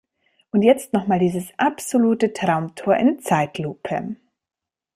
Und 0.49 0.63
jetzt 0.63 0.93
noch 0.93 1.05
mal 1.05 1.19
dieses 1.19 1.49
absolute 1.57 2.33
Traumtor 2.33 2.95
in 2.97 3.19
Zeitlupe! 3.19 4.15